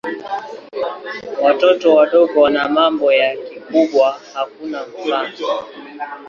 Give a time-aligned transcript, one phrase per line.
[1.43, 5.31] Watoto wadogo wana mambo ya kikubwa hakuna mfano.